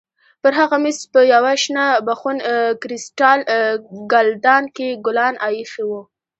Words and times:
پر 0.41 0.53
هغه 0.59 0.77
مېز 0.83 0.99
په 1.13 1.19
یوه 1.33 1.53
شنه 1.63 1.85
بخون 2.07 2.37
کریسټال 2.81 3.39
ګلدان 4.11 4.63
کې 4.75 4.87
ګلان 5.05 5.33
ایښي 5.47 5.83
وو. 5.89 6.01